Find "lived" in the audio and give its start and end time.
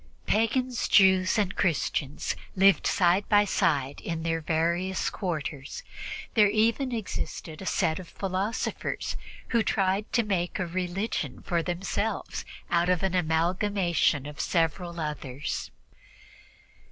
2.55-2.87